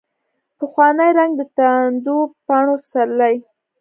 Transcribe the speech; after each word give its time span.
پخوانی 0.57 1.09
رنګ، 1.17 1.31
دتاندو 1.39 2.17
پاڼو 2.47 2.75
پسرلي 2.83 3.35